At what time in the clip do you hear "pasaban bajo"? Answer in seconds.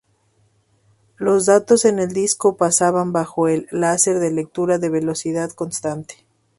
2.57-3.47